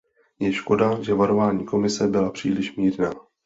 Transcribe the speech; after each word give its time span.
Je 0.39 0.53
škoda, 0.53 1.01
že 1.03 1.13
varování 1.13 1.65
Komise 1.65 2.07
byla 2.07 2.31
příliš 2.31 2.75
mírná. 2.75 3.11